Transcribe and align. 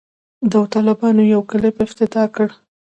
داوطلبانو 0.51 1.23
یو 1.33 1.41
کلب 1.51 1.75
افتتاح 1.87 2.25
کړ. 2.35 2.47